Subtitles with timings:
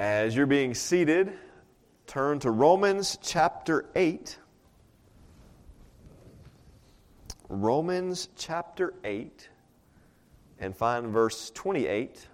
[0.00, 1.30] As you're being seated,
[2.06, 4.38] turn to Romans chapter 8.
[7.50, 9.50] Romans chapter 8
[10.58, 12.26] and find verse 28.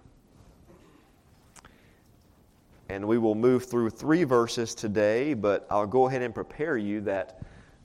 [2.87, 7.01] And we will move through three verses today, but I'll go ahead and prepare you
[7.01, 7.41] that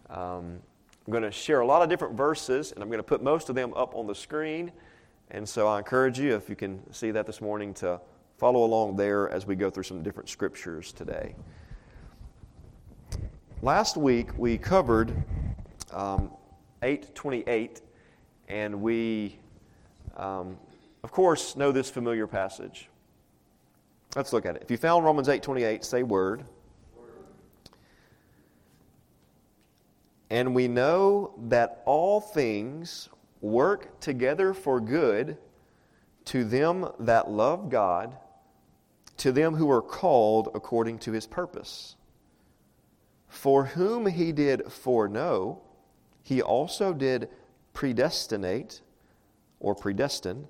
[0.08, 0.60] um,
[1.04, 3.48] I'm going to share a lot of different verses, and I'm going to put most
[3.48, 4.70] of them up on the screen.
[5.32, 8.00] And so I encourage you, if you can see that this morning, to
[8.42, 11.32] follow along there as we go through some different scriptures today.
[13.62, 15.12] Last week we covered
[15.92, 16.28] um,
[16.82, 17.82] 828,
[18.48, 19.38] and we,
[20.16, 20.58] um,
[21.04, 22.88] of course, know this familiar passage.
[24.16, 24.62] Let's look at it.
[24.62, 26.42] If you found Romans 8:28, say word.
[30.30, 33.08] And we know that all things
[33.40, 35.38] work together for good
[36.24, 38.16] to them that love God,
[39.22, 41.94] to them who are called according to his purpose.
[43.28, 45.62] For whom he did foreknow,
[46.24, 47.28] he also did
[47.72, 48.80] predestinate
[49.60, 50.48] or predestine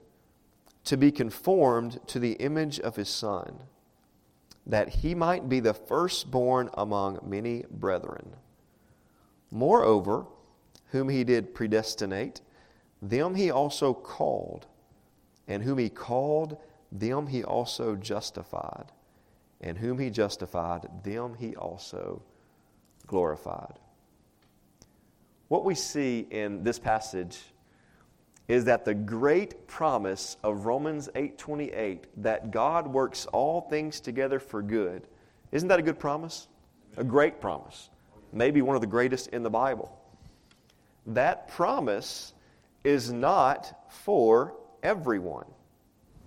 [0.84, 3.59] to be conformed to the image of his Son,
[4.67, 8.37] that he might be the firstborn among many brethren.
[9.50, 10.25] Moreover,
[10.93, 12.41] whom he did predestinate,
[13.03, 14.65] them he also called,
[15.47, 16.56] and whom he called,
[16.93, 18.93] them he also justified,
[19.61, 22.23] and whom he justified, them he also
[23.07, 23.79] glorified.
[25.49, 27.41] What we see in this passage
[28.49, 34.62] is that the great promise of Romans 8:28 that God works all things together for
[34.62, 35.06] good.
[35.53, 36.49] Isn't that a good promise?
[36.97, 37.91] A great promise.
[38.33, 39.97] Maybe one of the greatest in the Bible.
[41.06, 42.34] That promise
[42.84, 45.47] is not for everyone.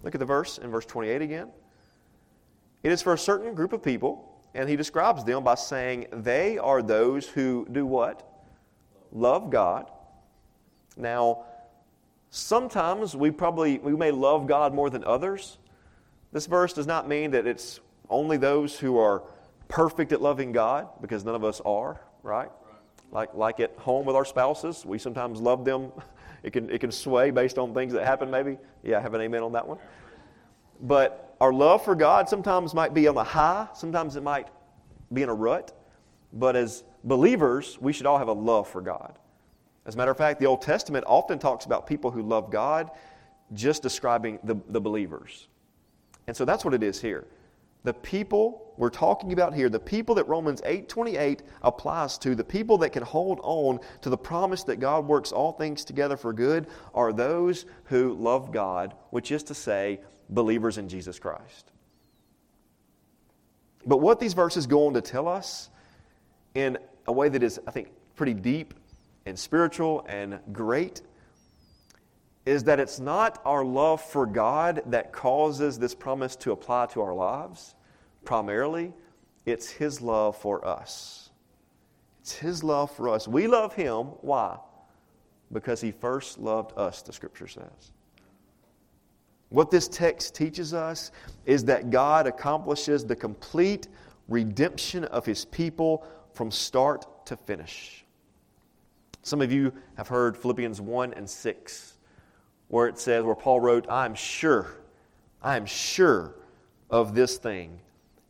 [0.05, 1.49] Look at the verse in verse 28 again.
[2.83, 6.57] It is for a certain group of people, and he describes them by saying they
[6.57, 8.25] are those who do what?
[9.11, 9.91] Love God.
[10.95, 11.43] Now,
[12.35, 15.57] Sometimes we probably we may love God more than others.
[16.33, 17.79] This verse does not mean that it's
[18.09, 19.23] only those who are
[19.69, 22.49] perfect at loving God, because none of us are, right?
[23.09, 25.93] Like like at home with our spouses, we sometimes love them.
[26.45, 28.29] It can it can sway based on things that happen.
[28.29, 29.79] Maybe, yeah, I have an amen on that one.
[30.79, 33.67] But our love for God sometimes might be on a high.
[33.73, 34.49] Sometimes it might
[35.11, 35.73] be in a rut.
[36.31, 39.17] But as believers, we should all have a love for God.
[39.87, 42.91] As a matter of fact, the Old Testament often talks about people who love God,
[43.53, 45.47] just describing the, the believers.
[46.27, 47.25] And so that's what it is here.
[47.85, 52.79] The people we're talking about here, the people that Romans 8:28 applies to, the people
[52.79, 56.65] that can hold on to the promise that God works all things together for good
[56.95, 61.71] are those who love God, which is to say, believers in Jesus Christ.
[63.85, 65.69] But what these verses go on to tell us
[66.55, 68.73] in a way that is, I think, pretty deep
[69.27, 71.03] and spiritual and great
[72.45, 77.01] is that it's not our love for God that causes this promise to apply to
[77.01, 77.75] our lives.
[78.23, 78.93] Primarily,
[79.45, 81.31] it's His love for us.
[82.21, 83.27] It's His love for us.
[83.27, 84.05] We love Him.
[84.21, 84.57] Why?
[85.51, 87.91] Because He first loved us, the Scripture says.
[89.49, 91.11] What this text teaches us
[91.45, 93.87] is that God accomplishes the complete
[94.27, 98.05] redemption of His people from start to finish.
[99.23, 101.94] Some of you have heard Philippians 1 and 6,
[102.67, 104.75] where it says, where Paul wrote, I am sure,
[105.41, 106.35] I am sure
[106.89, 107.79] of this thing,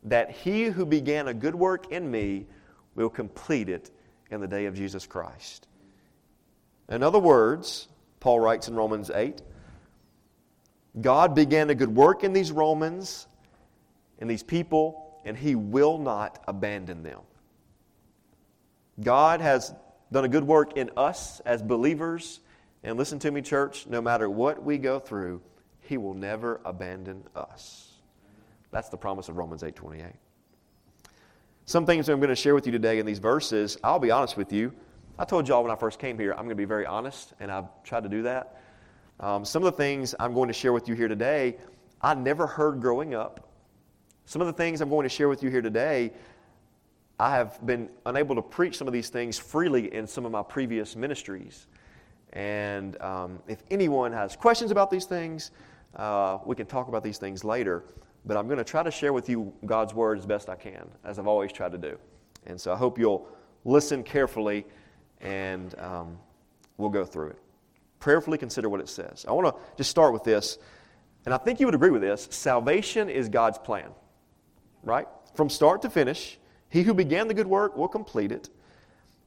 [0.04, 2.46] that he who began a good work in me
[2.94, 3.90] will complete it
[4.30, 5.68] in the day of Jesus Christ.
[6.88, 7.88] In other words,
[8.20, 9.42] Paul writes in Romans 8,
[11.00, 13.26] God began a good work in these Romans,
[14.18, 17.20] in these people, and he will not abandon them.
[19.00, 19.74] God has
[20.10, 22.40] done a good work in us as believers.
[22.86, 25.42] And listen to me, church, no matter what we go through,
[25.80, 27.94] He will never abandon us.
[28.70, 30.04] That's the promise of Romans 8 28.
[31.64, 34.36] Some things I'm going to share with you today in these verses, I'll be honest
[34.36, 34.72] with you.
[35.18, 37.50] I told y'all when I first came here, I'm going to be very honest, and
[37.50, 38.62] I've tried to do that.
[39.18, 41.56] Um, some of the things I'm going to share with you here today,
[42.00, 43.48] I never heard growing up.
[44.26, 46.12] Some of the things I'm going to share with you here today,
[47.18, 50.44] I have been unable to preach some of these things freely in some of my
[50.44, 51.66] previous ministries.
[52.36, 55.52] And um, if anyone has questions about these things,
[55.96, 57.82] uh, we can talk about these things later.
[58.26, 60.86] But I'm going to try to share with you God's Word as best I can,
[61.02, 61.98] as I've always tried to do.
[62.46, 63.26] And so I hope you'll
[63.64, 64.66] listen carefully
[65.22, 66.18] and um,
[66.76, 67.38] we'll go through it.
[68.00, 69.24] Prayerfully consider what it says.
[69.26, 70.58] I want to just start with this,
[71.24, 73.90] and I think you would agree with this salvation is God's plan.
[74.82, 75.06] right?
[75.34, 76.38] From start to finish.
[76.68, 78.48] He who began the good work will complete it.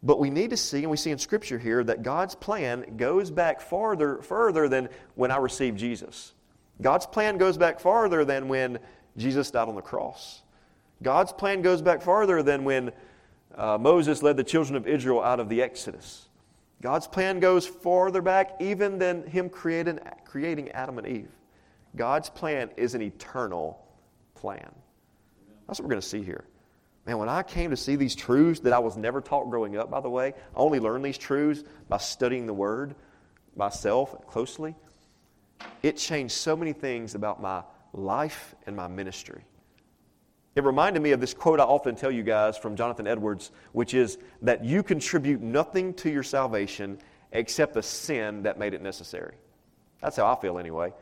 [0.01, 3.31] But we need to see, and we see in Scripture here, that God's plan goes
[3.31, 6.33] back farther, further than when I received Jesus.
[6.81, 8.79] God's plan goes back farther than when
[9.17, 10.41] Jesus died on the cross.
[11.03, 12.91] God's plan goes back farther than when
[13.55, 16.29] uh, Moses led the children of Israel out of the Exodus.
[16.81, 21.31] God's plan goes farther back even than Him creating, creating Adam and Eve.
[21.95, 23.85] God's plan is an eternal
[24.35, 24.71] plan.
[25.67, 26.45] That's what we're going to see here.
[27.05, 29.89] Man, when I came to see these truths that I was never taught growing up,
[29.89, 32.95] by the way, I only learned these truths by studying the Word
[33.55, 34.75] myself closely.
[35.81, 37.63] It changed so many things about my
[37.93, 39.43] life and my ministry.
[40.55, 43.93] It reminded me of this quote I often tell you guys from Jonathan Edwards, which
[43.93, 46.99] is that you contribute nothing to your salvation
[47.31, 49.35] except the sin that made it necessary.
[50.01, 50.93] That's how I feel anyway.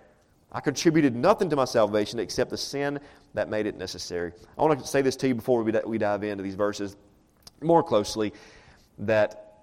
[0.58, 3.00] I contributed nothing to my salvation except the sin
[3.36, 4.32] that made it necessary.
[4.58, 6.96] I want to say this to you before we dive into these verses
[7.62, 8.34] more closely
[8.98, 9.60] that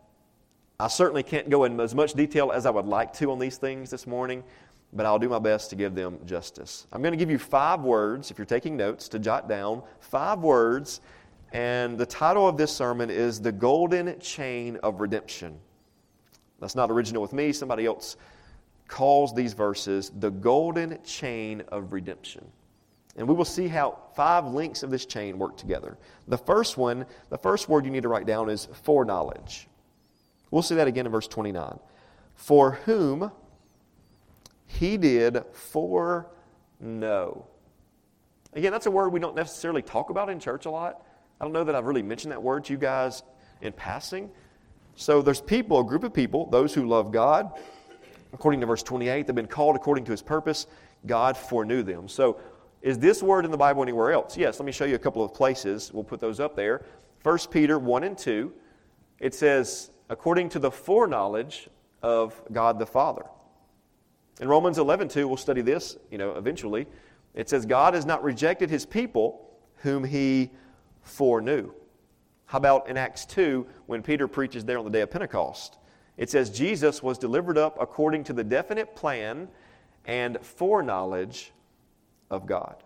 [0.79, 3.57] I certainly can't go in as much detail as I would like to on these
[3.57, 4.45] things this morning,
[4.93, 6.87] but I'll do my best to give them justice.
[6.93, 10.39] I'm going to give you five words, if you're taking notes, to jot down five
[10.39, 11.01] words,
[11.53, 15.59] and the title of this sermon is The Golden Chain of Redemption.
[16.61, 18.17] That's not original with me, somebody else
[18.95, 22.47] calls these verses the golden chain of redemption.
[23.17, 25.99] And we will see how five links of this chain work together.
[26.29, 29.67] The first one, the first word you need to write down is foreknowledge.
[30.53, 31.81] We'll see that again in verse 29.
[32.37, 33.33] For whom
[34.67, 37.47] he did foreknow.
[38.53, 41.05] Again, that's a word we don't necessarily talk about in church a lot.
[41.41, 43.25] I don't know that I've really mentioned that word to you guys
[43.61, 44.31] in passing.
[44.95, 47.59] So there's people, a group of people, those who love God,
[48.35, 50.67] according to verse 28, they've been called according to his purpose.
[51.07, 52.09] God foreknew them.
[52.09, 52.41] So,
[52.83, 54.37] is this word in the Bible anywhere else?
[54.37, 55.91] Yes, let me show you a couple of places.
[55.91, 56.85] We'll put those up there.
[57.23, 58.53] 1 Peter 1 and 2,
[59.21, 61.71] it says, according to the foreknowledge
[62.03, 63.25] of God the Father.
[64.41, 66.87] In Romans 11 2, we'll study this, you know, eventually.
[67.35, 70.51] It says, God has not rejected his people whom he
[71.03, 71.73] foreknew.
[72.47, 75.79] How about in Acts 2 when Peter preaches there on the day of Pentecost?
[76.17, 79.49] It says Jesus was delivered up according to the definite plan
[80.05, 81.53] and foreknowledge
[82.31, 82.77] of God.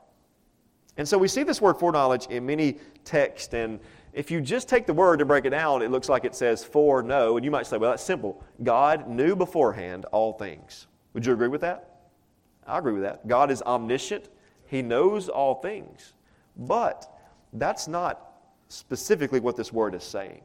[0.96, 3.78] And so we see this word foreknowledge in many texts, and
[4.12, 6.64] if you just take the word and break it down, it looks like it says
[6.64, 8.42] foreknow, and you might say, well, that's simple.
[8.64, 10.88] God knew beforehand all things.
[11.12, 12.00] Would you agree with that?
[12.66, 13.28] I agree with that.
[13.28, 14.28] God is omniscient,
[14.66, 16.14] He knows all things.
[16.56, 17.08] But
[17.52, 18.32] that's not
[18.68, 20.40] specifically what this word is saying.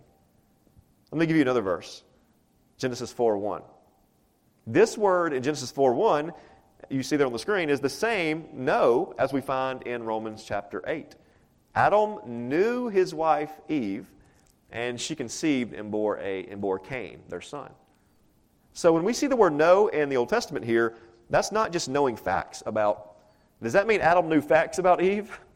[1.12, 2.04] Let me give you another verse.
[2.84, 3.62] Genesis 4 1.
[4.68, 6.34] This word in Genesis 4 1,
[6.90, 10.44] you see there on the screen, is the same know as we find in Romans
[10.44, 11.16] chapter 8.
[11.76, 14.06] Adam knew his wife Eve,
[14.70, 17.72] and she conceived and bore, a, and bore Cain, their son.
[18.74, 20.98] So when we see the word know in the Old Testament here,
[21.30, 23.16] that's not just knowing facts about.
[23.62, 25.40] Does that mean Adam knew facts about Eve?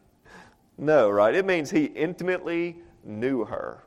[0.80, 1.34] No, right?
[1.34, 3.82] It means he intimately knew her,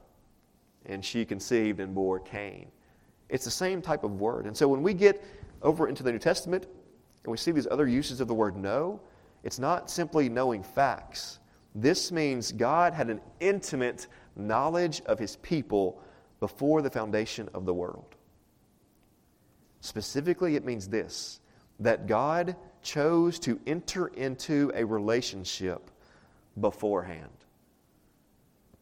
[0.85, 2.67] and she conceived and bore Cain.
[3.31, 4.45] It's the same type of word.
[4.45, 5.23] And so when we get
[5.63, 6.67] over into the New Testament
[7.23, 8.99] and we see these other uses of the word know,
[9.43, 11.39] it's not simply knowing facts.
[11.73, 16.01] This means God had an intimate knowledge of his people
[16.41, 18.15] before the foundation of the world.
[19.79, 21.39] Specifically, it means this
[21.79, 25.89] that God chose to enter into a relationship
[26.59, 27.29] beforehand.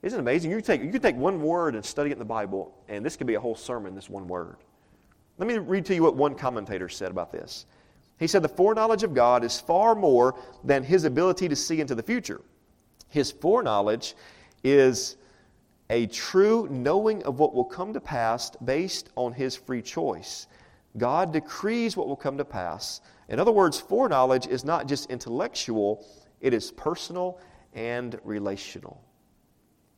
[0.02, 0.52] Isn't it amazing?
[0.52, 3.18] You take, you could take one word and study it in the Bible, and this
[3.18, 4.58] could be a whole sermon, this one word.
[5.38, 7.66] Let me read to you what one commentator said about this.
[8.18, 11.96] He said, The foreknowledge of God is far more than his ability to see into
[11.96, 12.42] the future.
[13.08, 14.16] His foreknowledge
[14.64, 15.18] is
[15.90, 20.48] a true knowing of what will come to pass based on his free choice.
[20.98, 23.02] God decrees what will come to pass.
[23.30, 26.06] In other words, foreknowledge is not just intellectual,
[26.42, 27.40] it is personal
[27.74, 29.02] and relational.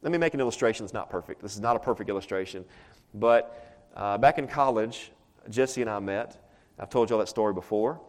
[0.02, 1.42] Let me make an illustration that's not perfect.
[1.42, 2.66] This is not a perfect illustration.
[3.14, 5.12] But uh, back in college,
[5.50, 6.44] Jesse and I met.
[6.80, 8.02] I've told y'all that story before.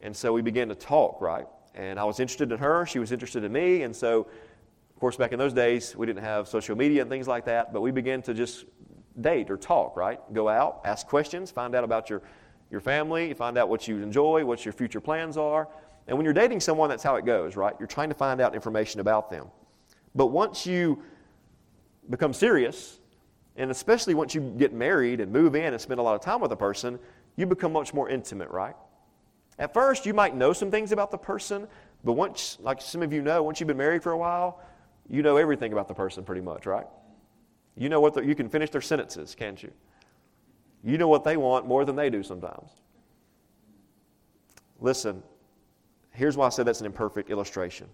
[0.00, 1.46] And so we began to talk, right?
[1.74, 3.82] And I was interested in her, she was interested in me.
[3.82, 7.28] And so, of course, back in those days, we didn't have social media and things
[7.28, 8.64] like that, but we began to just
[9.20, 10.20] date or talk, right?
[10.32, 12.22] Go out, ask questions, find out about your,
[12.70, 15.68] your family, find out what you enjoy, what your future plans are.
[16.08, 17.74] And when you're dating someone, that's how it goes, right?
[17.78, 19.46] You're trying to find out information about them.
[20.14, 21.02] But once you
[22.08, 22.98] become serious,
[23.56, 26.40] and especially once you get married and move in and spend a lot of time
[26.40, 26.98] with a person,
[27.36, 28.74] you become much more intimate, right?
[29.58, 31.68] At first, you might know some things about the person,
[32.04, 34.60] But once, like some of you know, once you've been married for a while,
[35.08, 36.86] you know everything about the person pretty much, right?
[37.76, 39.70] You know what the, you can finish their sentences, can't you?
[40.82, 42.70] You know what they want more than they do sometimes.
[44.80, 45.22] Listen,
[46.12, 47.86] here's why I said that's an imperfect illustration.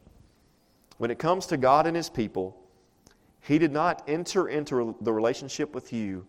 [0.98, 2.56] When it comes to God and His people,
[3.46, 6.26] He did not enter into the relationship with you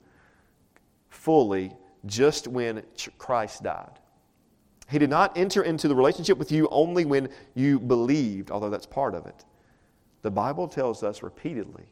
[1.09, 1.73] fully
[2.05, 2.83] just when
[3.17, 3.99] Christ died.
[4.87, 8.85] He did not enter into the relationship with you only when you believed, although that's
[8.85, 9.45] part of it.
[10.21, 11.85] The Bible tells us repeatedly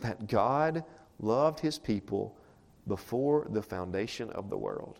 [0.00, 0.84] that God
[1.20, 2.36] loved his people
[2.88, 4.98] before the foundation of the world.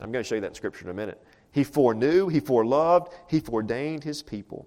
[0.00, 1.22] I'm going to show you that in Scripture in a minute.
[1.52, 4.66] He foreknew, he foreloved, he foreordained his people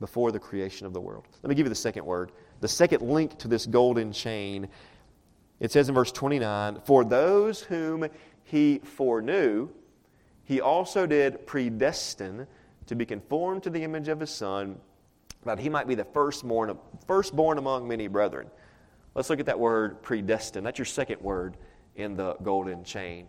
[0.00, 1.28] before the creation of the world.
[1.42, 2.32] Let me give you the second word.
[2.62, 4.68] The second link to this golden chain.
[5.58, 8.06] It says in verse 29 For those whom
[8.44, 9.68] he foreknew,
[10.44, 12.46] he also did predestine
[12.86, 14.78] to be conformed to the image of his Son,
[15.44, 16.78] that he might be the firstborn,
[17.08, 18.48] firstborn among many brethren.
[19.16, 20.64] Let's look at that word predestined.
[20.64, 21.56] That's your second word
[21.96, 23.26] in the golden chain.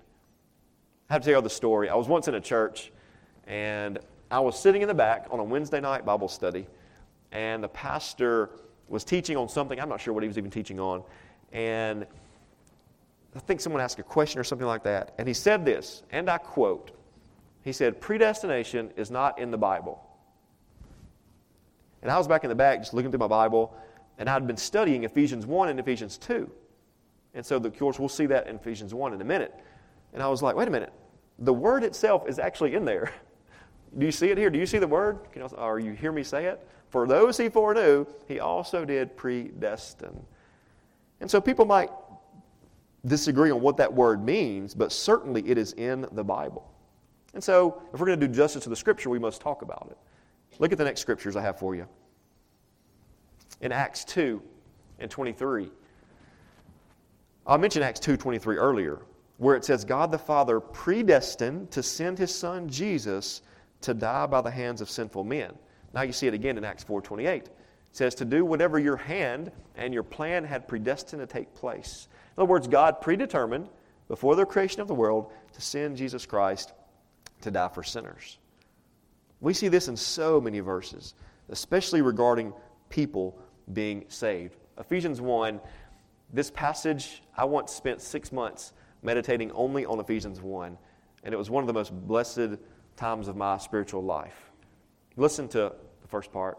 [1.10, 1.90] I have to tell you the story.
[1.90, 2.92] I was once in a church,
[3.48, 3.98] and
[4.30, 6.68] I was sitting in the back on a Wednesday night Bible study,
[7.32, 8.52] and the pastor
[8.88, 9.80] was teaching on something.
[9.80, 11.04] I'm not sure what he was even teaching on.
[11.52, 12.06] And
[13.36, 15.14] I think someone asked a question or something like that.
[15.18, 16.92] And he said this, and I quote
[17.64, 20.04] He said, Predestination is not in the Bible.
[22.02, 23.76] And I was back in the back just looking through my Bible,
[24.18, 26.50] and I'd been studying Ephesians 1 and Ephesians 2.
[27.34, 29.58] And so, of course, we'll see that in Ephesians 1 in a minute.
[30.14, 30.94] And I was like, wait a minute.
[31.40, 33.12] The word itself is actually in there.
[33.98, 34.50] Do you see it here?
[34.50, 35.20] Do you see the word?
[35.36, 36.66] You, or you hear me say it?
[36.90, 40.24] For those he foreknew, he also did predestine.
[41.22, 41.90] And so people might
[43.06, 46.70] disagree on what that word means, but certainly it is in the Bible.
[47.34, 49.88] And so, if we're going to do justice to the scripture, we must talk about
[49.90, 49.98] it.
[50.60, 51.88] Look at the next scriptures I have for you.
[53.62, 54.42] In Acts 2
[55.00, 55.72] and 23.
[57.46, 59.00] I mentioned Acts 2:23 earlier,
[59.38, 63.42] where it says God the Father predestined to send his son Jesus
[63.84, 65.54] to die by the hands of sinful men.
[65.94, 67.46] Now you see it again in Acts 4:28.
[67.46, 67.52] It
[67.92, 72.08] says to do whatever your hand and your plan had predestined to take place.
[72.36, 73.70] In other words, God predetermined
[74.08, 76.74] before the creation of the world to send Jesus Christ
[77.42, 78.40] to die for sinners.
[79.42, 81.14] We see this in so many verses,
[81.50, 82.54] especially regarding
[82.90, 83.38] people
[83.74, 84.56] being saved.
[84.78, 85.60] Ephesians 1,
[86.32, 88.74] this passage, I once spent six months
[89.04, 90.78] meditating only on Ephesians 1,
[91.24, 92.58] and it was one of the most blessed
[92.96, 94.52] times of my spiritual life.
[95.16, 96.58] Listen to the first part.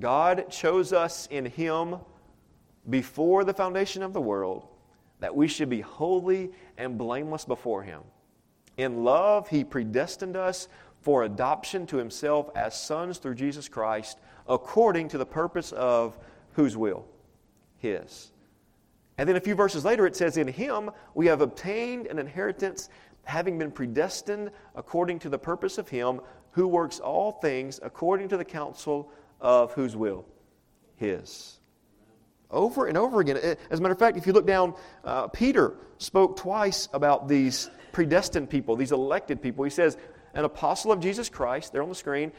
[0.00, 1.96] God chose us in Him
[2.88, 4.66] before the foundation of the world
[5.20, 8.00] that we should be holy and blameless before Him.
[8.76, 10.68] In love, He predestined us
[11.02, 16.18] for adoption to Himself as sons through Jesus Christ, according to the purpose of
[16.52, 17.06] whose will?
[17.78, 18.32] His.
[19.18, 22.88] And then a few verses later, it says, In Him we have obtained an inheritance,
[23.24, 26.20] having been predestined according to the purpose of Him
[26.52, 30.26] who works all things according to the counsel of whose will?
[30.96, 31.58] His.
[32.50, 33.36] Over and over again.
[33.36, 34.74] As a matter of fact, if you look down,
[35.04, 39.64] uh, Peter spoke twice about these predestined people, these elected people.
[39.64, 39.96] He says,
[40.34, 42.32] An apostle of Jesus Christ, there on the screen,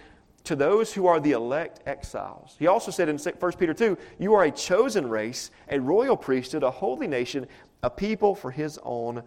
[0.44, 2.56] to those who are the elect exiles.
[2.58, 6.64] He also said in 1 Peter 2, You are a chosen race, a royal priesthood,
[6.64, 7.48] a holy nation,
[7.84, 9.24] a people for his own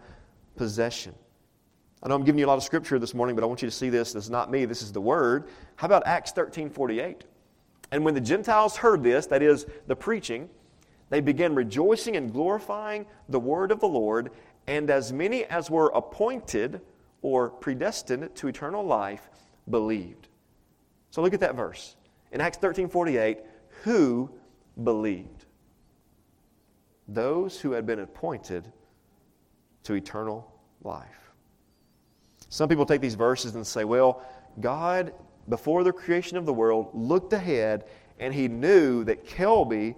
[0.55, 1.15] possession.
[2.05, 3.67] I know I'm giving you a lot of scripture this morning, but I want you
[3.67, 4.13] to see this.
[4.13, 5.45] This is not me, this is the word.
[5.75, 7.23] How about Acts 13 48?
[7.91, 10.47] And when the Gentiles heard this, that is, the preaching,
[11.09, 14.29] they began rejoicing and glorifying the word of the Lord,
[14.67, 16.79] and as many as were appointed
[17.23, 19.27] or predestined to eternal life
[19.71, 20.27] believed.
[21.09, 21.95] So look at that verse.
[22.31, 23.39] In Acts 13 48,
[23.81, 24.29] who
[24.83, 25.45] believed?
[27.07, 28.71] Those who had been appointed
[29.85, 31.24] to eternal life.
[32.55, 34.21] Some people take these verses and say, well,
[34.61, 35.13] God,
[35.49, 37.83] before the creation of the world, looked ahead
[38.17, 39.93] and he knew that Kelby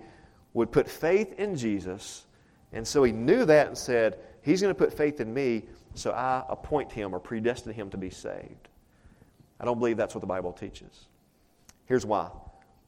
[0.56, 2.26] would put faith in Jesus.
[2.74, 6.10] And so he knew that and said, He's going to put faith in me, so
[6.14, 8.70] I appoint him or predestine him to be saved.
[9.60, 11.06] I don't believe that's what the Bible teaches.
[11.86, 12.32] Here's why.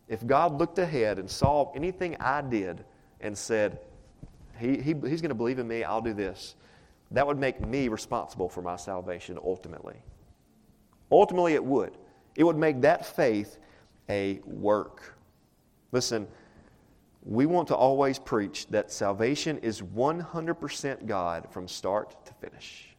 [0.08, 2.84] If God looked ahead and saw anything I did
[3.22, 3.78] and said,
[4.58, 6.56] he, he, He's going to believe in me, I'll do this,
[7.12, 9.96] that would make me responsible for my salvation ultimately.
[11.12, 11.98] Ultimately, it would.
[12.36, 13.58] It would make that faith
[14.10, 15.16] a work.
[15.92, 16.28] Listen,
[17.24, 22.96] we want to always preach that salvation is 100% God from start to finish.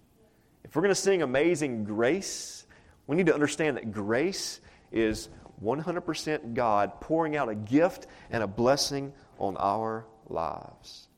[0.65, 2.67] If we're going to sing Amazing Grace,
[3.07, 4.61] we need to understand that grace
[4.93, 5.31] is
[5.65, 11.09] 100% God pouring out a gift and a blessing on our lives.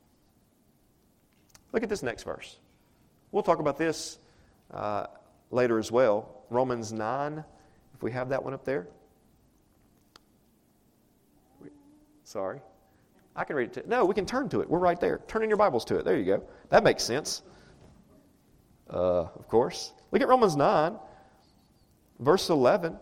[1.71, 2.57] Look at this next verse.
[3.33, 4.19] We'll talk about this
[4.71, 5.07] uh,
[5.49, 6.43] later as well.
[6.51, 7.43] Romans 9,
[7.95, 8.87] if we have that one up there.
[12.23, 12.61] Sorry.
[13.35, 13.81] I can read it.
[13.81, 14.69] To, no, we can turn to it.
[14.69, 15.19] We're right there.
[15.27, 16.05] Turn in your Bibles to it.
[16.05, 16.43] There you go.
[16.69, 17.41] That makes sense.
[18.87, 19.93] Uh, of course.
[20.11, 20.95] Look at Romans 9,
[22.19, 22.95] verse 11.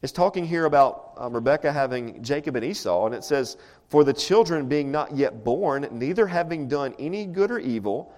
[0.00, 3.58] It's talking here about um, Rebekah having Jacob and Esau, and it says,
[3.90, 8.14] For the children being not yet born, neither having done any good or evil,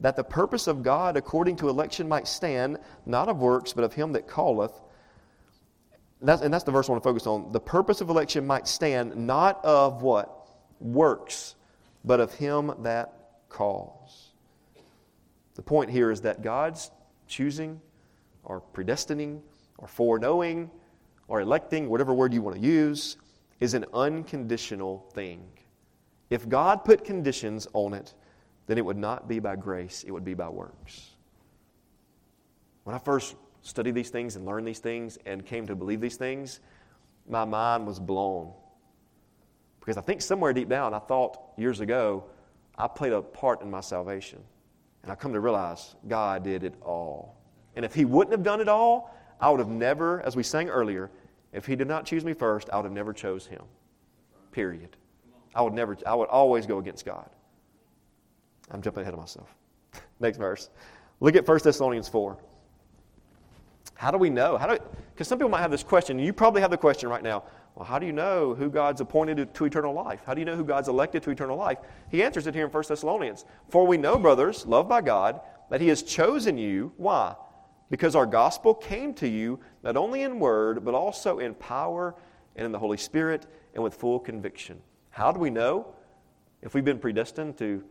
[0.00, 3.94] that the purpose of God according to election might stand, not of works, but of
[3.94, 4.72] him that calleth.
[6.20, 7.52] And that's, and that's the verse I want to focus on.
[7.52, 10.48] The purpose of election might stand, not of what?
[10.80, 11.54] Works,
[12.04, 13.12] but of him that
[13.48, 14.32] calls.
[15.54, 16.90] The point here is that God's
[17.26, 17.80] choosing
[18.44, 19.40] or predestining
[19.78, 20.70] or foreknowing
[21.28, 23.16] or electing, whatever word you want to use,
[23.60, 25.42] is an unconditional thing.
[26.28, 28.14] If God put conditions on it,
[28.66, 31.10] then it would not be by grace, it would be by works.
[32.84, 36.16] When I first studied these things and learned these things and came to believe these
[36.16, 36.60] things,
[37.28, 38.52] my mind was blown.
[39.80, 42.24] Because I think somewhere deep down, I thought years ago,
[42.76, 44.42] I played a part in my salvation.
[45.02, 47.36] And I come to realize God did it all.
[47.76, 50.68] And if He wouldn't have done it all, I would have never, as we sang
[50.68, 51.10] earlier,
[51.52, 53.62] if He did not choose me first, I would have never chose Him.
[54.50, 54.96] Period.
[55.54, 57.30] I would never, I would always go against God.
[58.70, 59.54] I'm jumping ahead of myself.
[60.20, 60.70] Next verse.
[61.20, 62.36] Look at 1 Thessalonians 4.
[63.94, 64.56] How do we know?
[64.58, 64.78] How do
[65.14, 67.44] because some people might have this question, you probably have the question right now.
[67.74, 70.22] Well, how do you know who God's appointed to, to eternal life?
[70.26, 71.78] How do you know who God's elected to eternal life?
[72.10, 73.44] He answers it here in 1 Thessalonians.
[73.68, 76.92] For we know, brothers, loved by God, that He has chosen you.
[76.96, 77.34] Why?
[77.90, 82.14] Because our gospel came to you not only in word, but also in power
[82.56, 84.80] and in the Holy Spirit and with full conviction.
[85.10, 85.94] How do we know
[86.62, 87.84] if we've been predestined to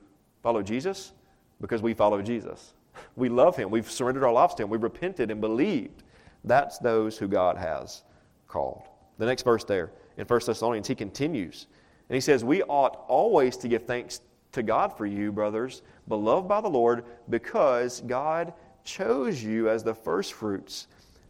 [0.45, 1.11] follow Jesus?
[1.59, 2.75] Because we follow Jesus.
[3.15, 3.71] We love Him.
[3.71, 4.69] We've surrendered our lives to Him.
[4.69, 6.03] We've repented and believed.
[6.43, 8.03] That's those who God has
[8.47, 8.83] called.
[9.17, 11.65] The next verse there in 1 Thessalonians, he continues.
[12.09, 16.47] And he says, We ought always to give thanks to God for you, brothers, beloved
[16.47, 18.53] by the Lord, because God
[18.83, 20.85] chose you as the firstfruits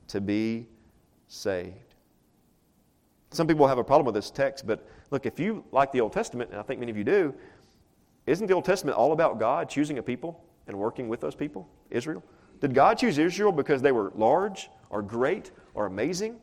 [0.10, 0.68] to be
[1.30, 1.96] saved.
[3.32, 6.12] Some people have a problem with this text, but look, if you like the Old
[6.12, 7.34] Testament, and I think many of you do,
[8.28, 11.70] isn't the Old Testament all about God choosing a people and working with those people,
[11.92, 12.24] Israel?
[12.60, 16.38] Did God choose Israel because they were large or great or amazing?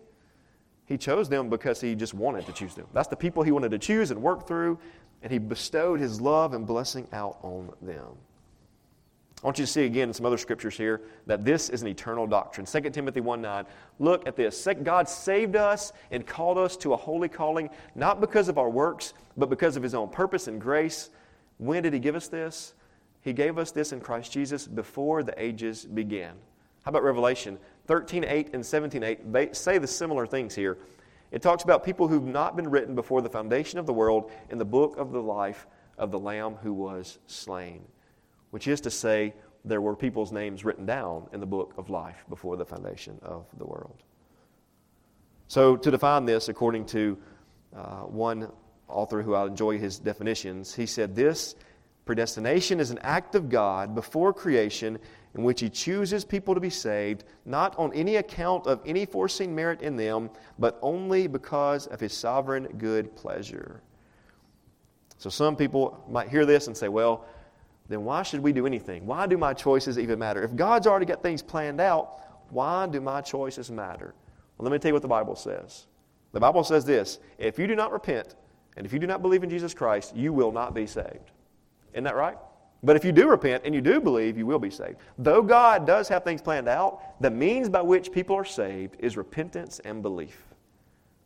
[0.86, 2.86] He chose them because He just wanted to choose them.
[2.92, 4.78] That's the people He wanted to choose and work through,
[5.22, 8.16] and He bestowed His love and blessing out on them.
[9.42, 11.88] I want you to see again in some other scriptures here that this is an
[11.88, 12.64] eternal doctrine.
[12.64, 13.64] 2 Timothy 1 9.
[13.98, 14.68] Look at this.
[14.84, 19.14] God saved us and called us to a holy calling, not because of our works,
[19.36, 21.10] but because of His own purpose and grace.
[21.62, 22.74] When did He give us this?
[23.20, 26.34] He gave us this in Christ Jesus before the ages began.
[26.84, 29.32] How about Revelation 13 8 and 17 8?
[29.32, 30.78] They say the similar things here.
[31.30, 34.58] It talks about people who've not been written before the foundation of the world in
[34.58, 37.82] the book of the life of the Lamb who was slain,
[38.50, 39.32] which is to say,
[39.64, 43.46] there were people's names written down in the book of life before the foundation of
[43.56, 44.02] the world.
[45.46, 47.16] So, to define this, according to
[47.76, 48.50] uh, one
[48.92, 51.54] author who I enjoy his definitions, he said, This
[52.04, 54.98] Predestination is an act of God before creation
[55.34, 59.54] in which He chooses people to be saved, not on any account of any foreseen
[59.54, 63.82] merit in them, but only because of His sovereign good pleasure.
[65.18, 67.24] So some people might hear this and say, well,
[67.88, 69.06] then why should we do anything?
[69.06, 70.42] Why do my choices even matter?
[70.42, 72.18] If God's already got things planned out,
[72.50, 74.14] why do my choices matter?
[74.58, 75.86] Well, let me tell you what the Bible says.
[76.32, 78.34] The Bible says this if you do not repent,
[78.76, 81.30] and if you do not believe in Jesus Christ, you will not be saved.
[81.92, 82.36] Isn't that right?
[82.82, 84.96] But if you do repent and you do believe, you will be saved.
[85.18, 89.16] Though God does have things planned out, the means by which people are saved is
[89.16, 90.44] repentance and belief.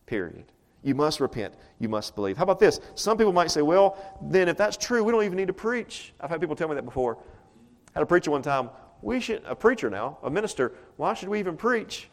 [0.04, 0.44] Period.
[0.82, 1.54] You must repent.
[1.78, 2.36] You must believe.
[2.36, 2.80] How about this?
[2.94, 6.12] Some people might say, well, then if that's true, we don't even need to preach.
[6.20, 7.16] I've had people tell me that before.
[7.16, 8.68] I had a preacher one time,
[9.00, 12.08] we should, a preacher now, a minister, why should we even preach?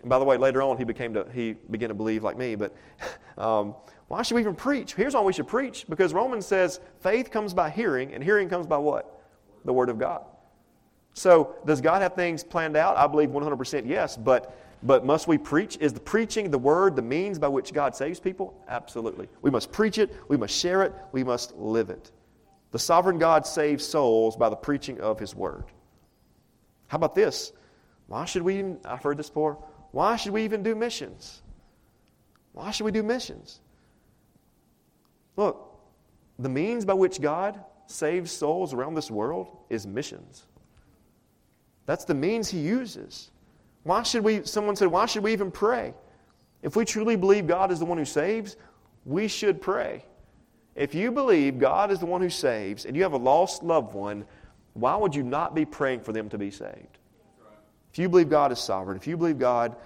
[0.00, 2.54] And by the way, later on, he, became to, he began to believe like me,
[2.54, 2.74] but
[3.38, 3.74] um,
[4.08, 4.94] why should we even preach?
[4.94, 8.66] Here's why we should preach because Romans says faith comes by hearing, and hearing comes
[8.66, 9.22] by what?
[9.64, 10.24] The Word of God.
[11.14, 12.96] So, does God have things planned out?
[12.96, 15.78] I believe 100% yes, but, but must we preach?
[15.80, 18.62] Is the preaching the Word the means by which God saves people?
[18.68, 19.28] Absolutely.
[19.40, 22.12] We must preach it, we must share it, we must live it.
[22.70, 25.64] The sovereign God saves souls by the preaching of His Word.
[26.88, 27.52] How about this?
[28.06, 29.58] Why should we, even, I've heard this before,
[29.90, 31.42] why should we even do missions?
[32.52, 33.60] Why should we do missions?
[35.36, 35.78] Look,
[36.38, 40.44] the means by which God saves souls around this world is missions.
[41.86, 43.30] That's the means He uses.
[43.84, 45.94] Why should we, someone said, why should we even pray?
[46.62, 48.56] If we truly believe God is the one who saves,
[49.04, 50.04] we should pray.
[50.74, 53.94] If you believe God is the one who saves and you have a lost loved
[53.94, 54.26] one,
[54.74, 56.98] why would you not be praying for them to be saved?
[57.92, 59.76] If you believe God is sovereign, if you believe God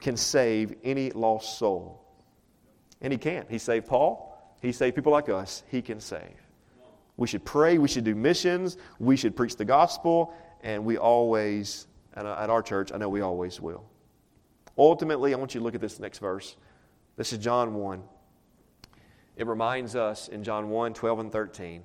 [0.00, 2.04] can save any lost soul,
[3.00, 4.33] and He can't, He saved Paul,
[4.64, 6.40] He saved people like us, He can save.
[7.18, 11.86] We should pray, we should do missions, we should preach the gospel, and we always
[12.14, 13.84] at our church, I know we always will.
[14.78, 16.56] Ultimately, I want you to look at this next verse.
[17.16, 18.02] This is John 1.
[19.36, 21.82] It reminds us in John 1 12 and 13.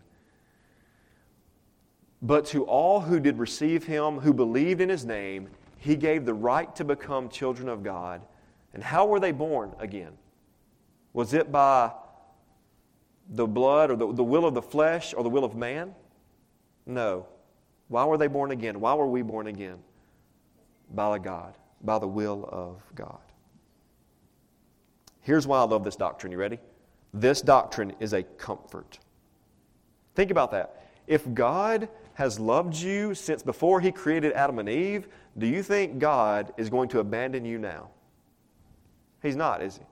[2.22, 6.34] But to all who did receive him, who believed in his name, he gave the
[6.34, 8.22] right to become children of God.
[8.74, 10.13] And how were they born again?
[11.12, 11.92] Was it by
[13.30, 15.94] the blood or the, the will of the flesh or the will of man?
[16.86, 17.28] No.
[17.88, 18.80] Why were they born again?
[18.80, 19.80] Why were we born again?
[20.94, 23.20] by the God, by the will of God.
[25.22, 26.32] Here's why I love this doctrine.
[26.32, 26.60] You ready?
[27.13, 29.00] This doctrine is a comfort.
[30.15, 30.88] Think about that.
[31.08, 36.00] If God has loved you since before He created Adam and Eve, do you think
[36.00, 37.89] God is going to abandon you now?
[39.22, 39.84] He's not, is He?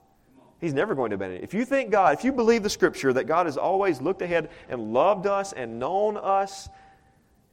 [0.59, 1.43] He's never going to abandon you.
[1.43, 4.49] If you think God, if you believe the Scripture that God has always looked ahead
[4.69, 6.67] and loved us and known us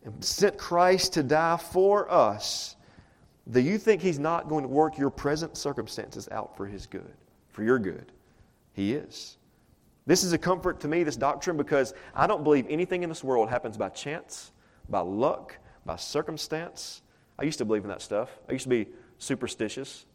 [0.05, 2.77] and sent Christ to die for us,
[3.51, 7.13] do you think He's not going to work your present circumstances out for His good,
[7.51, 8.11] for your good?
[8.73, 9.37] He is.
[10.07, 13.25] This is a comfort to me, this doctrine, because I don't believe anything in this
[13.25, 14.53] world happens by chance,
[14.89, 17.03] by luck, by circumstance.
[17.39, 18.31] I used to believe in that stuff.
[18.49, 18.89] I used to be
[19.19, 20.07] superstitious.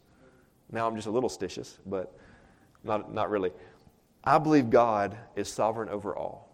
[0.71, 2.15] Now I'm just a little stitious, but
[2.83, 3.51] not, not really.
[4.23, 6.49] I believe God is sovereign over all.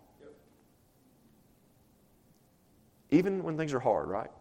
[3.11, 4.31] Even when things are hard, right?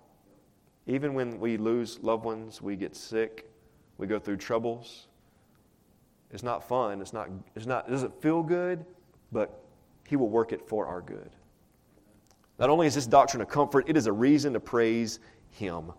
[0.86, 3.50] Even when we lose loved ones, we get sick,
[3.98, 5.08] we go through troubles.
[6.30, 7.00] It's not fun.
[7.00, 8.84] It's not, it's not, it doesn't feel good,
[9.30, 9.62] but
[10.06, 11.30] He will work it for our good.
[12.58, 15.20] Not only is this doctrine a comfort, it is a reason to praise
[15.50, 15.92] Him.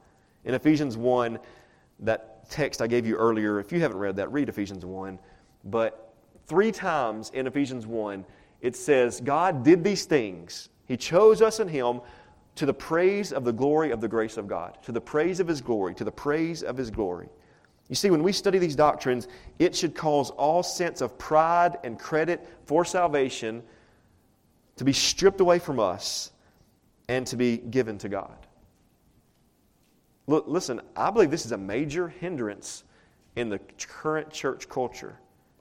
[0.44, 1.40] In Ephesians 1,
[2.00, 5.18] that text I gave you earlier, if you haven't read that, read Ephesians 1.
[5.66, 6.14] But
[6.46, 8.24] three times in Ephesians 1,
[8.62, 10.70] it says, God did these things.
[10.86, 12.02] He chose us in Him
[12.56, 15.48] to the praise of the glory of the grace of God, to the praise of
[15.48, 17.28] His glory, to the praise of His glory.
[17.90, 19.28] You see, when we study these doctrines,
[19.60, 23.62] it should cause all sense of pride and credit for salvation
[24.78, 26.32] to be stripped away from us
[27.08, 28.38] and to be given to God.
[30.28, 32.84] Look, listen, I believe this is a major hindrance
[33.36, 35.20] in the current church culture.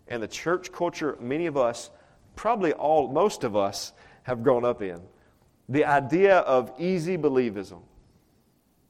[0.08, 1.90] And the church culture, many of us,
[2.36, 3.92] probably all, most of us,
[4.24, 5.00] have grown up in.
[5.68, 7.80] The idea of easy believism.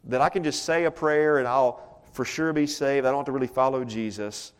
[0.04, 3.06] That I can just say a prayer and I'll for sure be saved.
[3.06, 4.52] I don't have to really follow Jesus.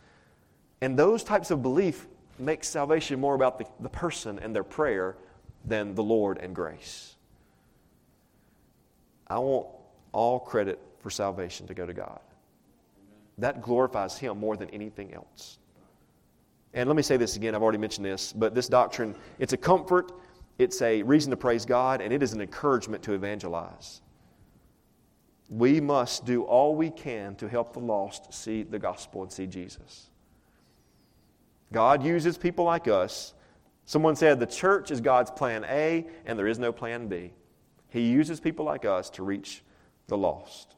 [0.81, 2.07] And those types of belief
[2.39, 5.17] make salvation more about the, the person and their prayer
[5.65, 7.15] than the Lord and grace.
[9.29, 9.69] I want
[10.13, 12.21] all credit for salvation to go to God.
[13.39, 15.59] That glorifies Him more than anything else.
[16.75, 19.57] And let me say this again, I've already mentioned this, but this doctrine, it's a
[19.57, 20.13] comfort
[20.59, 24.01] it's a reason to praise God, and it is an encouragement to evangelize.
[25.49, 29.47] We must do all we can to help the lost see the gospel and see
[29.47, 30.11] Jesus.
[31.73, 33.35] God uses people like us.
[33.85, 37.33] Someone said the church is God's plan A, and there is no plan B.
[37.89, 39.63] He uses people like us to reach
[40.07, 40.77] the lost.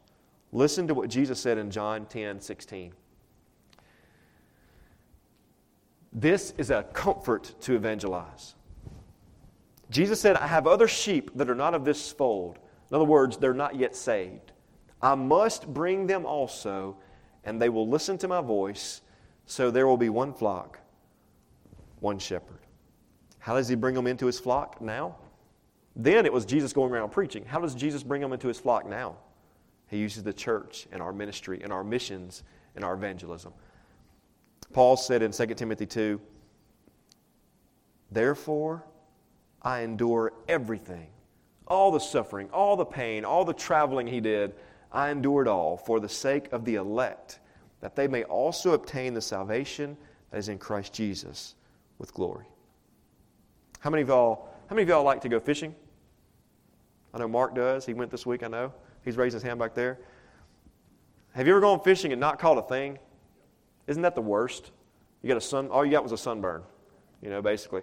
[0.52, 2.92] Listen to what Jesus said in John 10 16.
[6.18, 8.54] This is a comfort to evangelize.
[9.90, 12.58] Jesus said, I have other sheep that are not of this fold.
[12.90, 14.52] In other words, they're not yet saved.
[15.02, 16.96] I must bring them also,
[17.44, 19.02] and they will listen to my voice,
[19.44, 20.80] so there will be one flock,
[22.00, 22.60] one shepherd.
[23.38, 25.16] How does he bring them into his flock now?
[25.94, 27.44] Then it was Jesus going around preaching.
[27.44, 29.16] How does Jesus bring them into his flock now?
[29.88, 32.42] He uses the church and our ministry and our missions
[32.74, 33.52] and our evangelism.
[34.72, 36.20] Paul said in 2 Timothy 2
[38.10, 38.84] Therefore,
[39.62, 41.08] I endure everything.
[41.66, 44.54] All the suffering, all the pain, all the traveling he did,
[44.92, 47.40] I endured all for the sake of the elect,
[47.80, 49.96] that they may also obtain the salvation
[50.30, 51.56] that is in Christ Jesus
[51.98, 52.46] with glory.
[53.80, 55.74] How many of y'all, how many of y'all like to go fishing?
[57.12, 57.84] I know Mark does.
[57.84, 58.72] He went this week, I know.
[59.04, 59.98] He's raised his hand back there.
[61.34, 62.98] Have you ever gone fishing and not caught a thing?
[63.86, 64.70] Isn't that the worst?
[65.22, 66.62] You got a sun, all you got was a sunburn,
[67.22, 67.82] you know, basically.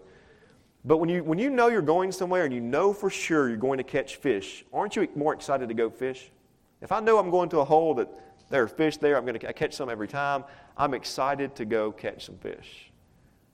[0.86, 3.58] But when you, when you know you're going somewhere and you know for sure you're
[3.58, 6.32] going to catch fish, aren't you more excited to go fish?
[6.82, 8.10] If I know I'm going to a hole that
[8.50, 10.44] there are fish there, I'm going to catch some every time,
[10.78, 12.92] I'm excited to go catch some fish.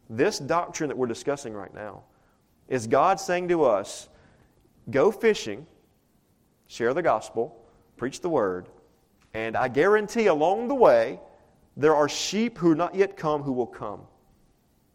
[0.10, 2.04] This doctrine that we're discussing right now
[2.68, 4.10] is God saying to us,
[4.90, 5.68] go fishing,
[6.68, 7.64] share the gospel,
[7.98, 8.68] preach the word,
[9.36, 11.20] and I guarantee along the way,
[11.80, 14.02] there are sheep who are not yet come who will come.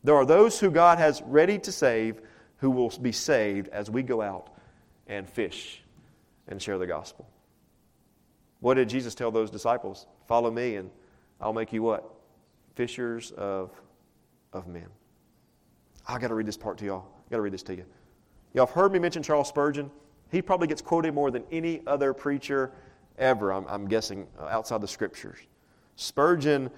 [0.03, 2.21] There are those who God has ready to save
[2.59, 4.51] who will be saved as we go out
[5.07, 5.83] and fish
[6.47, 7.27] and share the gospel.
[8.61, 10.07] What did Jesus tell those disciples?
[10.29, 10.91] Follow me and
[11.41, 12.05] I'll make you what?
[12.75, 13.71] Fishers of,
[14.53, 14.89] of men.
[16.07, 17.07] I got to read this part to y'all.
[17.27, 17.87] I got to read this to you.
[18.53, 19.91] Y'all have heard me mention Charles Spurgeon.
[20.31, 22.73] He probably gets quoted more than any other preacher
[23.17, 25.39] ever, I'm, I'm guessing, uh, outside the scriptures.
[25.97, 26.71] Spurgeon,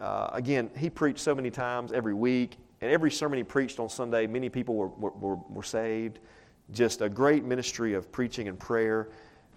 [0.00, 3.88] uh, again, he preached so many times every week, and every sermon he preached on
[3.88, 6.18] Sunday, many people were, were, were saved.
[6.72, 9.08] Just a great ministry of preaching and prayer.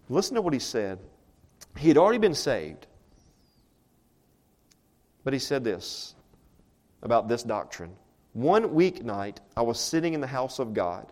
[0.09, 0.99] Listen to what he said.
[1.77, 2.87] He had already been saved,
[5.23, 6.15] but he said this
[7.03, 7.91] about this doctrine.
[8.33, 11.11] One weeknight, I was sitting in the house of God,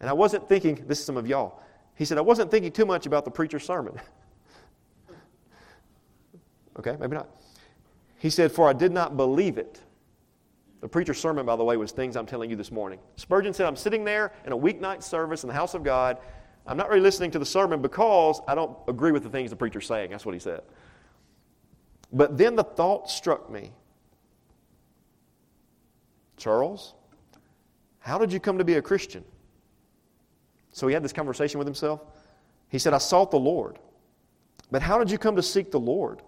[0.00, 1.60] and I wasn't thinking, this is some of y'all.
[1.94, 3.94] He said, I wasn't thinking too much about the preacher's sermon.
[6.78, 7.28] okay, maybe not.
[8.18, 9.80] He said, For I did not believe it.
[10.80, 12.98] The preacher's sermon, by the way, was things I'm telling you this morning.
[13.16, 16.18] Spurgeon said, I'm sitting there in a weeknight service in the house of God.
[16.66, 19.56] I'm not really listening to the sermon because I don't agree with the things the
[19.56, 20.10] preacher's saying.
[20.10, 20.62] That's what he said.
[22.12, 23.72] But then the thought struck me
[26.36, 26.94] Charles,
[27.98, 29.22] how did you come to be a Christian?
[30.72, 32.00] So he had this conversation with himself.
[32.68, 33.78] He said, I sought the Lord.
[34.70, 36.22] But how did you come to seek the Lord?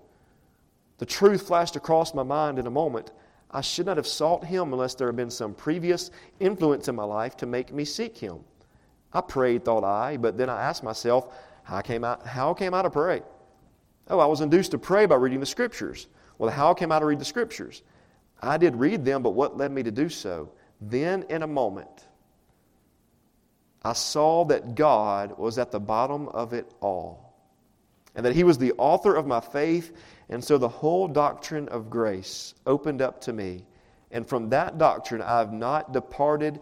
[1.02, 3.10] The truth flashed across my mind in a moment.
[3.50, 7.02] I should not have sought him unless there had been some previous influence in my
[7.02, 8.44] life to make me seek him.
[9.12, 11.34] I prayed, thought I, but then I asked myself,
[11.64, 13.22] how came I, how came I to pray?
[14.06, 16.06] Oh, I was induced to pray by reading the scriptures.
[16.38, 17.82] Well, how came I to read the scriptures?
[18.40, 20.52] I did read them, but what led me to do so?
[20.80, 22.06] Then, in a moment,
[23.82, 27.21] I saw that God was at the bottom of it all,
[28.14, 29.92] and that He was the author of my faith,
[30.28, 33.64] and so the whole doctrine of grace opened up to me.
[34.10, 36.60] And from that doctrine, I have not departed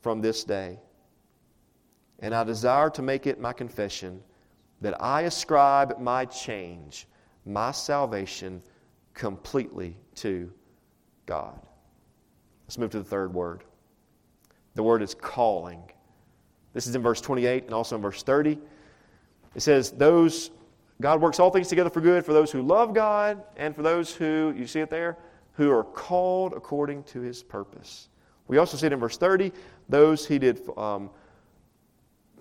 [0.00, 0.78] from this day.
[2.18, 4.22] And I desire to make it my confession
[4.80, 7.06] that I ascribe my change,
[7.44, 8.62] my salvation,
[9.14, 10.50] completely to
[11.26, 11.60] God.
[12.66, 13.64] Let's move to the third word.
[14.74, 15.82] The word is calling.
[16.72, 18.58] This is in verse 28 and also in verse 30.
[19.54, 20.50] It says, Those,
[21.00, 24.14] God works all things together for good for those who love God and for those
[24.14, 25.16] who, you see it there,
[25.54, 28.08] who are called according to his purpose.
[28.48, 29.52] We also see it in verse 30,
[29.88, 31.10] those he did um,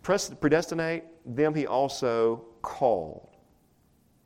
[0.02, 3.30] predestinate, them he also called.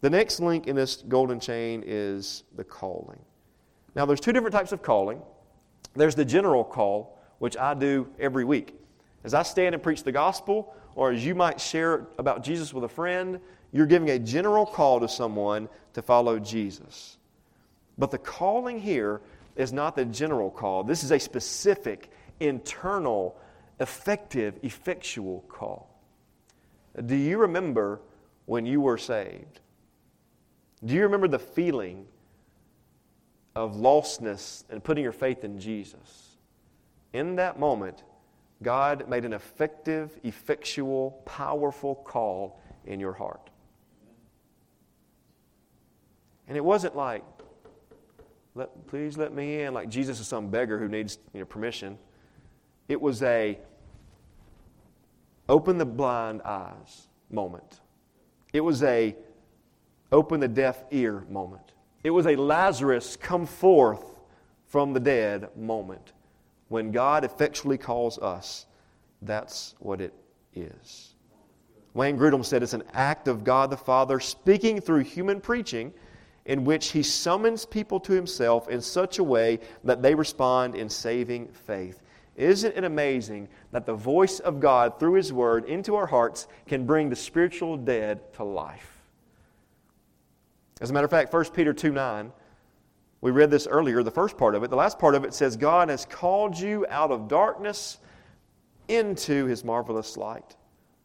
[0.02, 3.20] The next link in this golden chain is the calling.
[3.96, 5.22] Now, there's two different types of calling.
[5.96, 8.76] There's the general call, which I do every week.
[9.24, 12.84] As I stand and preach the gospel, or as you might share about Jesus with
[12.84, 13.40] a friend,
[13.72, 17.18] you're giving a general call to someone to follow Jesus.
[17.98, 19.22] But the calling here
[19.56, 20.84] is not the general call.
[20.84, 23.38] This is a specific, internal,
[23.80, 25.90] effective, effectual call.
[27.06, 28.02] Do you remember
[28.46, 29.60] when you were saved?
[30.84, 32.06] Do you remember the feeling
[33.56, 36.38] of lostness and putting your faith in Jesus?
[37.14, 38.04] In that moment,
[38.64, 43.50] God made an effective, effectual, powerful call in your heart.
[46.48, 47.24] And it wasn't like,
[48.56, 51.98] let, please let me in, like Jesus is some beggar who needs you know, permission.
[52.88, 53.58] It was a
[55.50, 57.82] open the blind eyes moment.
[58.52, 59.16] It was a
[60.12, 61.74] open the deaf ear moment.
[62.04, 64.04] It was a Lazarus come forth
[64.68, 66.14] from the dead moment.
[66.74, 68.66] When God effectually calls us,
[69.22, 70.12] that's what it
[70.56, 71.14] is.
[71.94, 75.94] Wayne Grudem said it's an act of God the Father speaking through human preaching
[76.46, 80.90] in which he summons people to himself in such a way that they respond in
[80.90, 82.02] saving faith.
[82.36, 86.88] Isn't it amazing that the voice of God through his word into our hearts can
[86.88, 88.98] bring the spiritual dead to life?
[90.82, 92.32] As a matter of fact, 1 Peter 2 9
[93.24, 94.70] we read this earlier, the first part of it.
[94.70, 98.00] The last part of it says, God has called you out of darkness
[98.90, 100.58] into his marvelous light.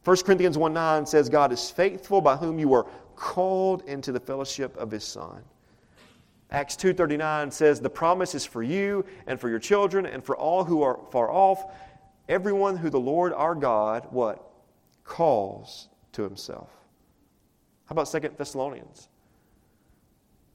[0.03, 4.19] 1 Corinthians 1 9 says, God is faithful by whom you were called into the
[4.19, 5.45] fellowship of his Son.
[6.51, 10.65] Acts 2:39 says the promise is for you and for your children and for all
[10.65, 11.73] who are far off,
[12.29, 14.51] everyone who the Lord our God what
[15.05, 16.71] calls to himself.
[17.85, 19.09] How about 2 Thessalonians?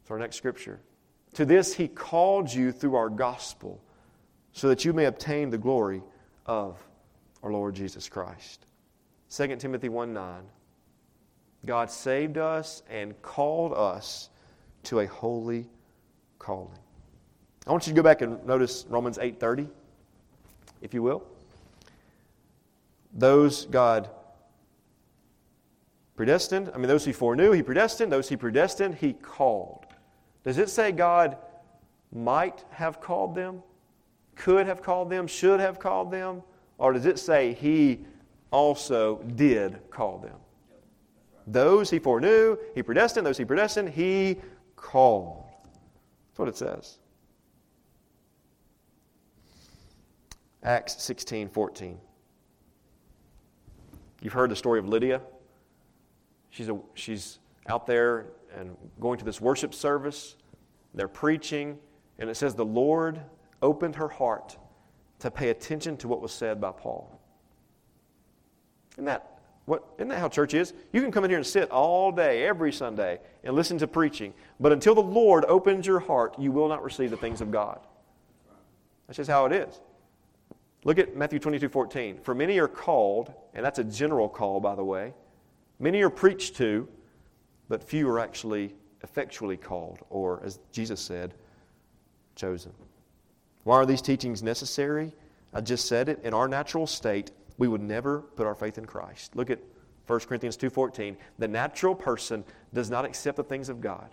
[0.01, 0.81] It's our next scripture.
[1.33, 3.81] To this he called you through our gospel
[4.51, 6.01] so that you may obtain the glory
[6.45, 6.77] of
[7.41, 8.65] our Lord Jesus Christ.
[9.29, 10.43] 2 Timothy 1 9.
[11.65, 14.29] God saved us and called us
[14.83, 15.67] to a holy
[16.37, 16.77] calling.
[17.65, 19.69] I want you to go back and notice Romans 8:30,
[20.81, 21.23] if you will.
[23.13, 24.09] Those God
[26.15, 29.82] predestined, I mean those he foreknew, he predestined, those he predestined, he called.
[30.43, 31.37] Does it say God
[32.11, 33.63] might have called them?
[34.35, 35.27] Could have called them?
[35.27, 36.43] Should have called them?
[36.77, 38.05] Or does it say he
[38.51, 40.35] also did call them?
[41.45, 44.37] Those he foreknew, he predestined, those he predestined, he
[44.75, 45.43] called.
[46.29, 46.97] That's what it says.
[50.63, 51.99] Acts 16 14.
[54.21, 55.21] You've heard the story of Lydia.
[56.49, 60.35] She's, a, she's out there and going to this worship service.
[60.93, 61.79] They're preaching,
[62.19, 63.21] and it says the Lord
[63.61, 64.57] opened her heart
[65.19, 67.19] to pay attention to what was said by Paul.
[68.93, 69.33] Isn't that
[69.65, 70.73] what, isn't that how church is?
[70.91, 74.33] You can come in here and sit all day, every Sunday, and listen to preaching.
[74.59, 77.79] But until the Lord opens your heart, you will not receive the things of God.
[79.07, 79.79] That's just how it is.
[80.83, 82.19] Look at Matthew 22 14.
[82.23, 85.13] For many are called, and that's a general call, by the way.
[85.79, 86.87] Many are preached to,
[87.69, 91.33] but few are actually effectually called, or as Jesus said,
[92.35, 92.71] chosen.
[93.63, 95.13] Why are these teachings necessary?
[95.53, 96.19] I just said it.
[96.23, 99.35] In our natural state, we would never put our faith in Christ.
[99.35, 99.59] Look at
[100.07, 101.15] 1 Corinthians 2:14.
[101.37, 104.09] The natural person does not accept the things of God.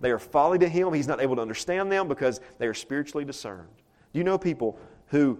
[0.00, 0.92] They are folly to him.
[0.92, 3.68] He's not able to understand them because they are spiritually discerned.
[4.12, 4.78] Do you know people
[5.08, 5.38] who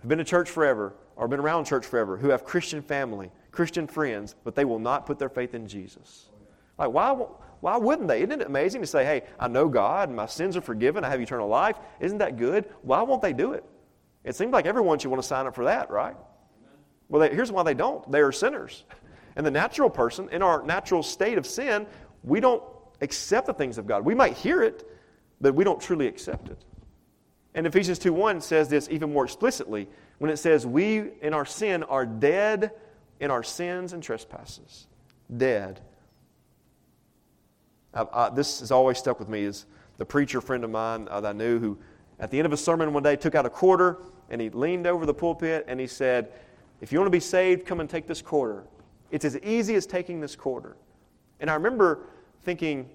[0.00, 3.86] have been to church forever or been around church forever who have Christian family, Christian
[3.86, 6.28] friends, but they will not put their faith in Jesus?
[6.78, 7.12] Like, why,
[7.60, 8.22] why wouldn't they?
[8.22, 11.10] Isn't it amazing to say, hey, I know God and my sins are forgiven, I
[11.10, 11.76] have eternal life?
[12.00, 12.66] Isn't that good?
[12.82, 13.64] Why won't they do it?
[14.24, 16.16] It seems like everyone should want to sign up for that, right?
[17.08, 18.84] Well, they, here's why they don't they are sinners.
[19.36, 21.86] And the natural person, in our natural state of sin,
[22.22, 22.62] we don't
[23.00, 24.04] accept the things of God.
[24.04, 24.88] We might hear it,
[25.40, 26.58] but we don't truly accept it.
[27.54, 31.44] And Ephesians 2 1 says this even more explicitly when it says, We in our
[31.44, 32.72] sin are dead
[33.20, 34.86] in our sins and trespasses.
[35.34, 35.80] Dead.
[37.94, 41.24] I, I, this has always stuck with me is the preacher friend of mine that
[41.24, 41.78] I knew who,
[42.18, 43.98] at the end of a sermon one day, took out a quarter
[44.30, 46.32] and he leaned over the pulpit and he said,
[46.80, 48.64] if you want to be saved, come and take this quarter.
[49.10, 50.76] It's as easy as taking this quarter.
[51.40, 52.06] And I remember
[52.42, 52.90] thinking,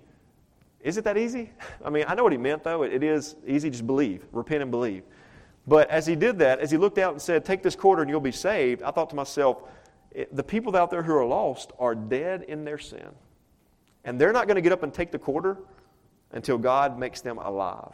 [0.81, 1.51] is it that easy?
[1.85, 2.83] I mean, I know what he meant, though.
[2.83, 5.03] It is easy, just believe, repent and believe.
[5.67, 8.09] But as he did that, as he looked out and said, Take this quarter and
[8.09, 9.63] you'll be saved, I thought to myself,
[10.31, 13.09] the people out there who are lost are dead in their sin.
[14.09, 15.55] And they're not going to get up and take the quarter
[16.31, 17.93] until God makes them alive.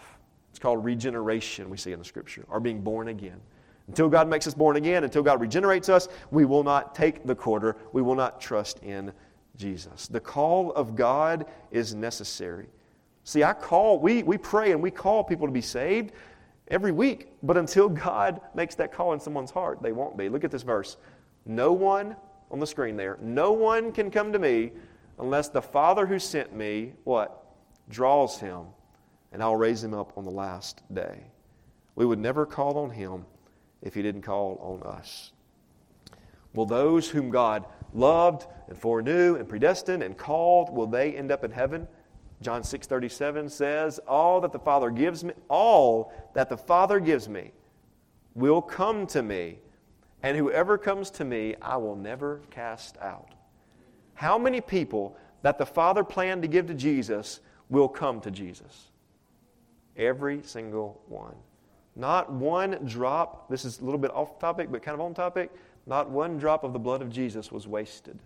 [0.50, 3.42] It's called regeneration, we see in the scripture, or being born again.
[3.90, 7.36] Until God makes us born again, until God regenerates us, we will not take the
[7.36, 7.76] quarter.
[7.92, 9.12] We will not trust in
[9.58, 10.08] Jesus.
[10.08, 12.68] The call of God is necessary.
[13.26, 16.14] See, I call, we, we pray and we call people to be saved
[16.70, 20.30] every week, but until God makes that call in someone's heart, they won't be.
[20.30, 20.96] Look at this verse.
[21.46, 22.16] No one,
[22.52, 24.72] on the screen there, no one can come to me
[25.20, 27.46] unless the Father who sent me, what?
[27.90, 28.66] Draws him,
[29.32, 31.24] and I'll raise him up on the last day.
[31.96, 33.26] We would never call on him
[33.82, 35.32] if he didn't call on us.
[36.54, 41.44] Will those whom God loved and foreknew and predestined and called, will they end up
[41.44, 41.88] in heaven?
[42.42, 47.52] John 6:37 says, "All that the Father gives me, all that the Father gives me
[48.36, 49.60] will come to me,
[50.24, 53.35] and whoever comes to me, I will never cast out."
[54.16, 57.40] How many people that the Father planned to give to Jesus
[57.70, 58.88] will come to Jesus?
[59.96, 61.36] Every single one.
[61.96, 65.52] Not one drop, this is a little bit off topic, but kind of on topic.
[65.86, 68.20] Not one drop of the blood of Jesus was wasted.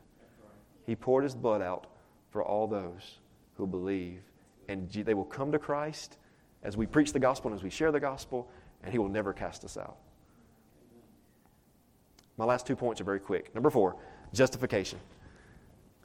[0.85, 1.87] He poured his blood out
[2.31, 3.19] for all those
[3.57, 4.21] who believe.
[4.67, 6.17] And they will come to Christ
[6.63, 8.49] as we preach the gospel and as we share the gospel,
[8.83, 9.97] and he will never cast us out.
[12.37, 13.53] My last two points are very quick.
[13.53, 13.97] Number four,
[14.33, 14.99] justification.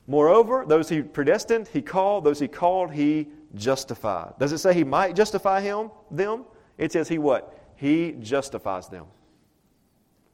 [0.06, 2.24] Moreover, those he predestined, he called.
[2.24, 4.34] Those he called, he justified.
[4.38, 6.44] Does it say he might justify him, them?
[6.76, 7.58] It says he what?
[7.76, 9.06] He justifies them.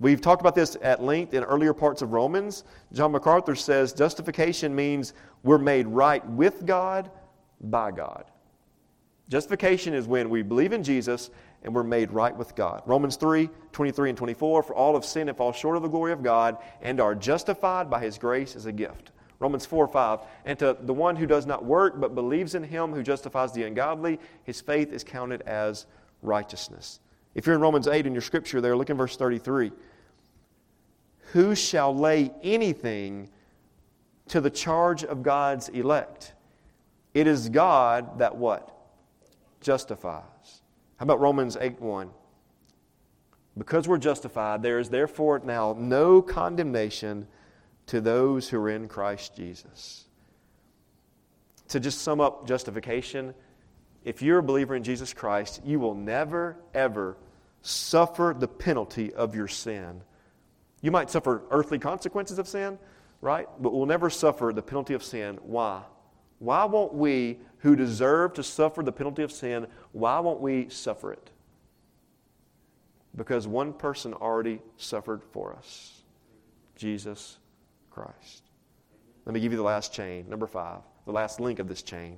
[0.01, 2.65] We've talked about this at length in earlier parts of Romans.
[2.93, 5.13] John MacArthur says justification means
[5.43, 7.11] we're made right with God
[7.61, 8.25] by God.
[9.29, 11.31] Justification is when we believe in Jesus
[11.63, 12.83] and we're made right with God.
[12.87, 16.13] Romans 3 23 and 24 For all have sinned and fall short of the glory
[16.13, 19.13] of God and are justified by his grace as a gift.
[19.41, 22.93] Romans 4 5 And to the one who does not work but believes in him
[22.93, 25.87] who justifies the ungodly, his faith is counted as
[26.23, 27.01] righteousness.
[27.35, 29.73] If you're in Romans 8 in your scripture there, look in verse 33.
[31.33, 33.31] Who shall lay anything
[34.29, 36.35] to the charge of God's elect?
[37.15, 38.77] It is God that what?
[39.61, 40.63] Justifies.
[40.97, 42.11] How about Romans 8 1?
[43.57, 47.27] Because we're justified, there is therefore now no condemnation
[47.91, 50.05] to those who are in Christ Jesus.
[51.71, 53.35] To just sum up justification,
[54.05, 57.17] if you're a believer in Jesus Christ, you will never, ever
[57.63, 60.03] suffer the penalty of your sin.
[60.81, 62.79] You might suffer earthly consequences of sin,
[63.21, 63.49] right?
[63.59, 65.41] But we'll never suffer the penalty of sin.
[65.43, 65.83] Why?
[66.39, 71.13] Why won't we, who deserve to suffer the penalty of sin, why won't we suffer
[71.13, 71.31] it?
[73.17, 76.05] Because one person already suffered for us
[76.77, 77.41] Jesus
[77.91, 78.43] Christ.
[79.27, 82.17] Let me give you the last chain, number five, the last link of this chain.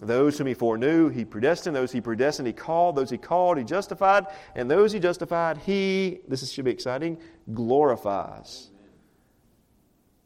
[0.00, 1.76] Those whom he foreknew, he predestined.
[1.76, 2.96] Those he predestined, he called.
[2.96, 4.26] Those he called, he justified.
[4.54, 7.18] And those he justified, he, this should be exciting,
[7.52, 8.70] glorifies.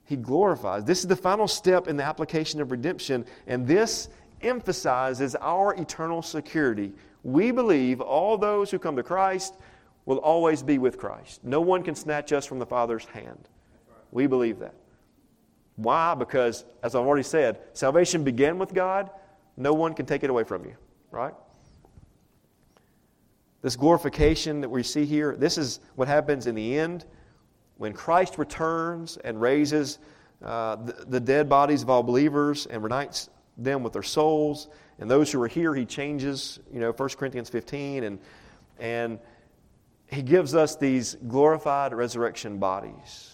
[0.05, 0.85] He glorifies.
[0.85, 4.11] This is the final step in the application of redemption, and this
[4.43, 6.93] emphasizes our eternal security.
[7.23, 9.55] We believe all those who come to Christ
[10.05, 11.43] will always be with Christ.
[11.43, 13.49] No one can snatch us from the Father's hand.
[14.15, 14.75] We believe that.
[15.77, 16.15] Why?
[16.15, 19.11] Because, as I've already said, salvation began with God.
[19.57, 20.77] No one can take it away from you,
[21.11, 21.35] right?
[23.61, 27.05] This glorification that we see here, this is what happens in the end
[27.77, 29.99] when Christ returns and raises
[30.45, 35.11] uh, the, the, dead bodies of all believers and reunites them with their souls, and
[35.11, 38.19] those who are here, he changes, you know, 1 Corinthians 15, and,
[38.79, 39.19] and
[40.07, 43.34] he gives us these glorified resurrection bodies.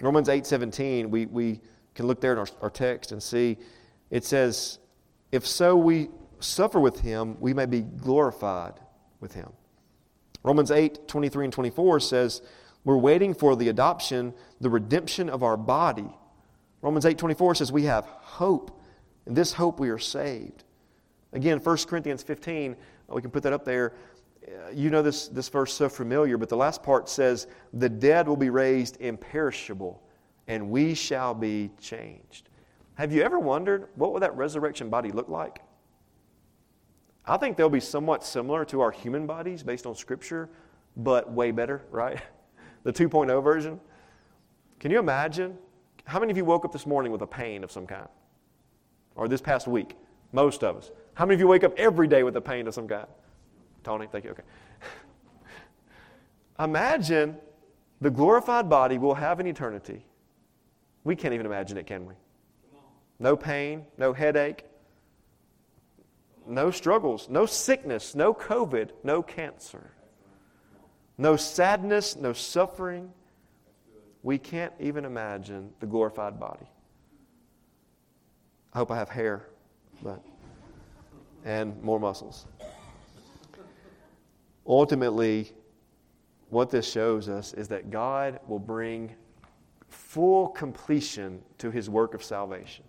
[0.00, 1.60] Romans 8 17, we, we
[1.94, 3.56] can look there in our, our text and see
[4.10, 4.78] it says,
[5.32, 6.08] If so we
[6.40, 8.74] suffer with him, we may be glorified
[9.20, 9.52] with him.
[10.42, 12.42] Romans 8 23 and 24 says,
[12.86, 16.08] we're waiting for the adoption, the redemption of our body.
[16.82, 18.80] Romans 8:24 says we have hope.
[19.26, 20.62] In this hope we are saved.
[21.32, 22.76] Again, 1 Corinthians 15,
[23.08, 23.92] we can put that up there.
[24.46, 28.28] Uh, you know this, this verse so familiar, but the last part says, The dead
[28.28, 30.02] will be raised imperishable,
[30.46, 32.48] and we shall be changed.
[32.94, 35.60] Have you ever wondered what would that resurrection body look like?
[37.26, 40.48] I think they'll be somewhat similar to our human bodies based on Scripture,
[40.96, 42.20] but way better, right?
[42.84, 43.80] the 2.0 version.
[44.78, 45.58] Can you imagine?
[46.04, 48.08] How many of you woke up this morning with a pain of some kind?
[49.16, 49.96] Or this past week?
[50.32, 50.92] Most of us.
[51.14, 53.08] How many of you wake up every day with a pain of some kind?
[53.86, 54.32] Tony, thank you.
[54.32, 54.42] Okay.
[56.58, 57.36] imagine
[58.00, 60.04] the glorified body we'll have in eternity.
[61.04, 62.14] We can't even imagine it, can we?
[63.20, 64.64] No pain, no headache,
[66.48, 69.92] no struggles, no sickness, no COVID, no cancer.
[71.16, 73.12] No sadness, no suffering.
[74.24, 76.66] We can't even imagine the glorified body.
[78.74, 79.46] I hope I have hair,
[80.02, 80.24] but
[81.44, 82.46] and more muscles.
[84.66, 85.52] Ultimately,
[86.50, 89.14] what this shows us is that God will bring
[89.88, 92.84] full completion to his work of salvation.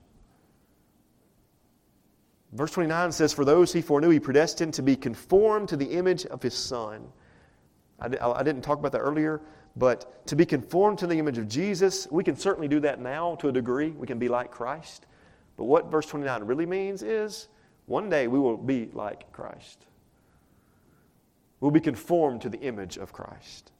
[2.53, 6.25] Verse 29 says, For those he foreknew, he predestined to be conformed to the image
[6.25, 7.07] of his Son
[7.99, 9.41] I, I didn't talk about that earlier,
[9.75, 13.35] but to be conformed to the image of Jesus, we can certainly do that now
[13.35, 13.91] to a degree.
[13.91, 15.05] We can be like Christ.
[15.55, 17.47] But what verse 29 really means is
[17.85, 19.86] one day we will be like Christ.
[21.59, 23.71] We'll be conformed to the image of Christ.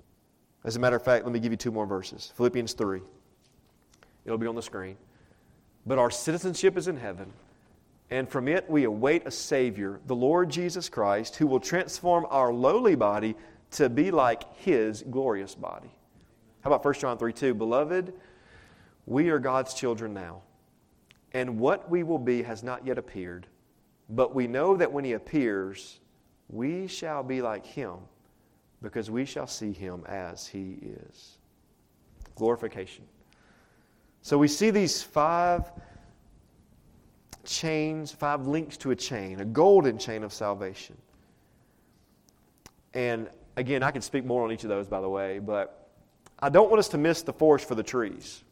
[0.64, 3.02] As a matter of fact, let me give you two more verses Philippians 3.
[4.26, 4.98] It'll be on the screen.
[5.86, 7.32] But our citizenship is in heaven,
[8.10, 12.52] and from it we await a Savior, the Lord Jesus Christ, who will transform our
[12.52, 13.36] lowly body
[13.72, 15.90] to be like his glorious body.
[16.62, 17.54] How about 1 John 3 2?
[17.54, 18.14] Beloved,
[19.06, 20.42] we are God's children now,
[21.32, 23.48] and what we will be has not yet appeared.
[24.10, 26.00] But we know that when he appears,
[26.50, 27.96] we shall be like him,
[28.82, 31.38] because we shall see him as he is.
[32.36, 33.06] Glorification.
[34.22, 35.72] So we see these five
[37.44, 40.98] chains, five links to a chain, a golden chain of salvation.
[42.94, 45.90] And Again, I can speak more on each of those, by the way, but
[46.40, 48.44] I don't want us to miss the forest for the trees.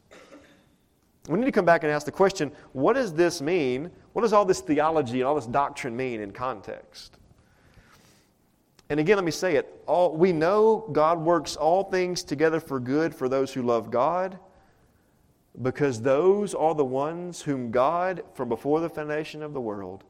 [1.28, 3.90] We need to come back and ask the question what does this mean?
[4.12, 7.18] What does all this theology and all this doctrine mean in context?
[8.88, 9.82] And again, let me say it.
[9.86, 14.38] All, we know God works all things together for good for those who love God
[15.62, 20.04] because those are the ones whom God, from before the foundation of the world,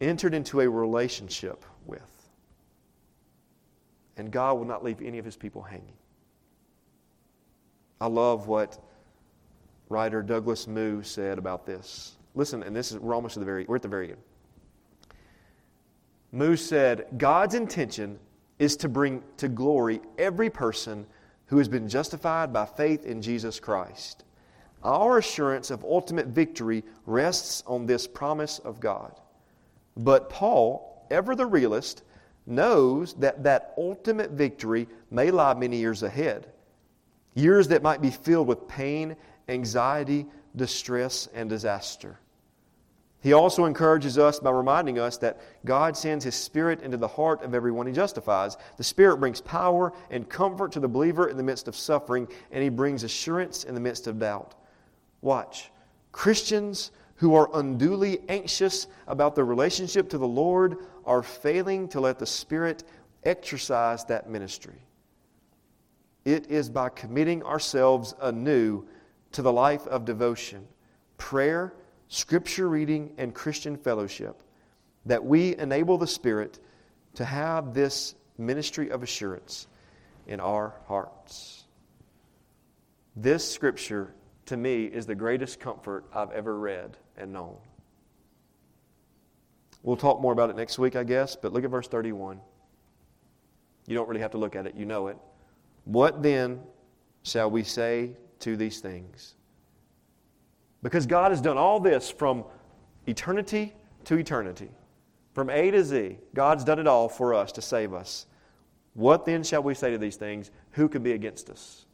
[0.00, 2.02] entered into a relationship with.
[4.16, 5.94] And God will not leave any of his people hanging.
[8.00, 8.82] I love what
[9.88, 12.16] writer Douglas Moo said about this.
[12.34, 14.20] Listen, and this is we're almost at the very we're at the very end.
[16.32, 18.18] Moo said, God's intention
[18.58, 21.06] is to bring to glory every person
[21.46, 24.24] who has been justified by faith in Jesus Christ.
[24.82, 29.12] Our assurance of ultimate victory rests on this promise of God.
[29.96, 32.02] But Paul, ever the realist,
[32.46, 36.48] knows that that ultimate victory may lie many years ahead.
[37.34, 39.16] Years that might be filled with pain,
[39.48, 40.26] anxiety,
[40.56, 42.18] distress, and disaster.
[43.22, 47.42] He also encourages us by reminding us that God sends His Spirit into the heart
[47.42, 48.56] of everyone He justifies.
[48.76, 52.62] The Spirit brings power and comfort to the believer in the midst of suffering, and
[52.64, 54.56] He brings assurance in the midst of doubt.
[55.20, 55.70] Watch.
[56.10, 62.18] Christians who are unduly anxious about their relationship to the Lord are failing to let
[62.18, 62.82] the Spirit
[63.22, 64.82] exercise that ministry.
[66.24, 68.84] It is by committing ourselves anew
[69.30, 70.66] to the life of devotion,
[71.18, 71.72] prayer,
[72.12, 74.42] scripture reading, and Christian fellowship
[75.06, 76.58] that we enable the Spirit
[77.14, 79.66] to have this ministry of assurance
[80.26, 81.64] in our hearts.
[83.16, 84.12] This scripture,
[84.44, 87.56] to me, is the greatest comfort I've ever read and known.
[89.82, 92.42] We'll talk more about it next week, I guess, but look at verse 31.
[93.86, 95.16] You don't really have to look at it, you know it.
[95.86, 96.60] What then
[97.22, 99.34] shall we say to these things?
[100.82, 102.44] Because God has done all this from
[103.06, 103.74] eternity
[104.04, 104.68] to eternity.
[105.32, 108.26] From A to Z, God's done it all for us to save us.
[108.94, 110.50] What then shall we say to these things?
[110.72, 111.86] Who can be against us?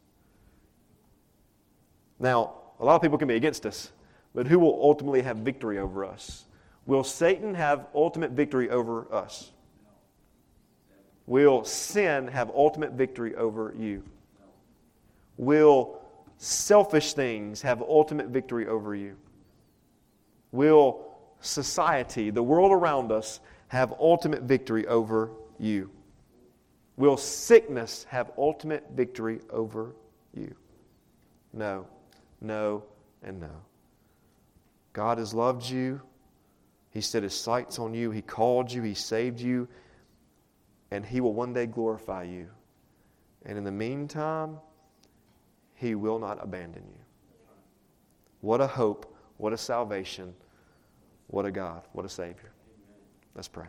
[2.19, 3.91] Now, a lot of people can be against us,
[4.35, 6.45] but who will ultimately have victory over us?
[6.85, 9.51] Will Satan have ultimate victory over us?
[11.27, 14.03] Will sin have ultimate victory over you?
[15.37, 15.98] Will
[16.39, 19.15] selfish things have ultimate victory over you?
[20.51, 21.05] Will
[21.41, 25.29] society, the world around us, have ultimate victory over
[25.59, 25.91] you?
[26.97, 29.93] Will sickness have ultimate victory over
[30.33, 30.55] you?
[31.53, 31.85] No,
[32.41, 32.83] no,
[33.21, 33.51] and no.
[34.93, 36.01] God has loved you.
[36.91, 38.11] He set his sights on you.
[38.11, 38.81] He called you.
[38.81, 39.67] He saved you.
[40.91, 42.49] And he will one day glorify you.
[43.45, 44.57] And in the meantime,
[45.79, 47.03] he will not abandon you.
[48.41, 49.15] What a hope.
[49.37, 50.35] What a salvation.
[51.27, 51.83] What a God.
[51.93, 52.51] What a Savior.
[53.33, 53.67] Let's pray.